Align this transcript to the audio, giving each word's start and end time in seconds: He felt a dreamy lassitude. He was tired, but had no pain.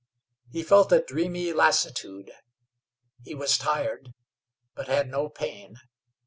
He 0.49 0.63
felt 0.63 0.91
a 0.91 1.03
dreamy 1.03 1.53
lassitude. 1.53 2.31
He 3.23 3.35
was 3.35 3.55
tired, 3.55 4.15
but 4.73 4.87
had 4.87 5.07
no 5.11 5.29
pain. 5.29 5.75